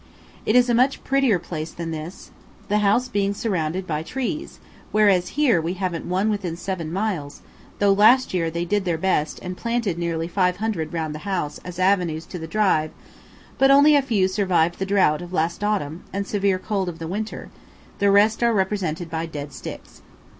It 0.47 0.55
is 0.55 0.67
a 0.67 0.73
much 0.73 1.03
prettier 1.03 1.37
place 1.37 1.69
than 1.69 1.91
this, 1.91 2.31
the 2.69 2.79
house 2.79 3.07
being 3.07 3.35
surrounded 3.35 3.85
by 3.85 4.01
trees, 4.01 4.59
whereas 4.91 5.27
here 5.37 5.61
we 5.61 5.75
haven't 5.75 6.07
one 6.09 6.31
within 6.31 6.57
seven 6.57 6.91
miles, 6.91 7.43
though 7.77 7.93
last 7.93 8.33
year 8.33 8.49
they 8.49 8.65
did 8.65 8.83
their 8.83 8.97
best 8.97 9.37
and 9.43 9.55
planted 9.55 9.99
nearly 9.99 10.27
five 10.27 10.57
hundred 10.57 10.91
round 10.91 11.13
the 11.13 11.19
house 11.19 11.59
as 11.63 11.77
avenues 11.77 12.25
to 12.25 12.39
the 12.39 12.47
drive; 12.47 12.89
but 13.59 13.69
only 13.69 13.95
a 13.95 14.01
few 14.01 14.27
survived 14.27 14.79
the 14.79 14.87
drought 14.87 15.21
of 15.21 15.33
last 15.33 15.63
autumn 15.63 16.03
and 16.11 16.25
severe 16.25 16.57
cold 16.57 16.89
of 16.89 16.99
winter, 16.99 17.51
the 17.99 18.09
rest 18.09 18.41
are 18.41 18.53
represented 18.55 19.07
by 19.07 19.27
dead 19.27 19.53
sticks. 19.53 20.01